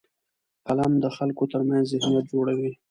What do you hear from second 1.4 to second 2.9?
ترمنځ ذهنیت جوړوي